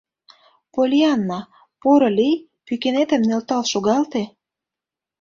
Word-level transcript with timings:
Поллианна, 0.73 1.39
поро 1.81 2.09
лий, 2.17 2.43
пӱкенетым 2.65 3.21
нӧлтал 3.29 3.63
шогалте. 3.71 4.23